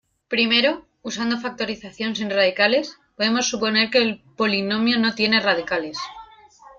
Primero, 0.33 0.87
usando 1.03 1.37
factorización 1.37 2.15
sin 2.15 2.31
radicales, 2.31 2.97
podemos 3.15 3.47
suponer 3.47 3.91
que 3.91 3.99
el 3.99 4.19
polinomio 4.35 4.97
no 4.97 5.13
tiene 5.13 5.39
radicales. 5.39 5.99